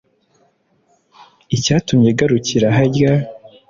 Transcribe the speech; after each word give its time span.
icyatumye 1.55 2.07
igarukira 2.11 2.67
harya, 2.77 3.11